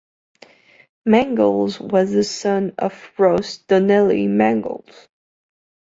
[1.05, 5.07] Mangles was the son of Ross Donnelly Mangles.